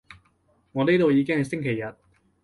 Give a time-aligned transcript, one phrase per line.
[0.71, 1.95] 我呢度已經係星期日